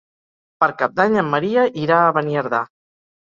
[0.63, 2.63] Per Cap d'Any en Maria irà a Beniardà.